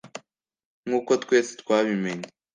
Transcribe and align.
nkuko 0.87 1.11
twese 1.23 1.51
twabimenye, 1.61 2.27